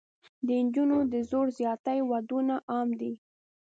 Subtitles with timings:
[0.45, 3.13] د نجونو د زور زیاتي ودونه عام دي.